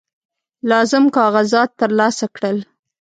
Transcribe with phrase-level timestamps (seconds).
[0.69, 2.57] لازم کاغذات ترلاسه کړل.